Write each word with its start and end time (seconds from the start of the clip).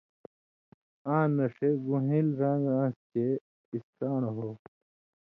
آں 1.13 1.25
نہ 1.35 1.45
ݜے 1.55 1.69
گُون٘ہېل 1.85 2.27
ران٘گ 2.39 2.65
آن٘س 2.81 2.97
چے 3.11 3.25
اِسکان٘ڑ 3.73 4.21
ہو 4.35 4.49